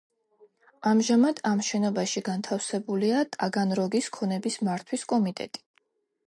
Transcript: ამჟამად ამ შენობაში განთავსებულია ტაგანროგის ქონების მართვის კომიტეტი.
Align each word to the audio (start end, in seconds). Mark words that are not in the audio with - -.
ამჟამად 0.91 1.41
ამ 1.49 1.61
შენობაში 1.67 2.23
განთავსებულია 2.29 3.21
ტაგანროგის 3.37 4.09
ქონების 4.17 4.59
მართვის 4.71 5.07
კომიტეტი. 5.15 5.65